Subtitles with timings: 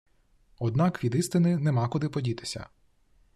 [0.59, 2.69] Однак від істини нема куди подітися